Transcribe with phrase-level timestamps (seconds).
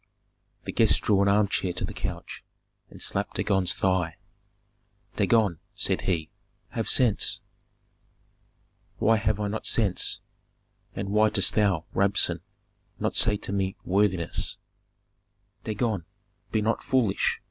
[0.63, 2.43] The guest drew an armchair to the couch,
[2.89, 4.15] and slapped Dagon's thigh.
[5.15, 6.31] "Dagon," said he,
[6.69, 7.39] "have sense."
[8.97, 10.19] "Why have I not sense,
[10.95, 12.39] and why dost thou, Rabsun,
[12.99, 14.57] not say to me worthiness?"
[15.63, 16.05] "Dagon,
[16.51, 17.39] be not foolish!"